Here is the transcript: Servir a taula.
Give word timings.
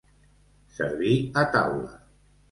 Servir 0.77 1.17
a 1.41 1.43
taula. 1.57 1.93